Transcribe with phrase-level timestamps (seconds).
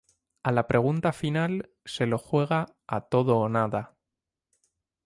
[0.41, 3.93] A la pregunta final, se lo juega a "todo o nada".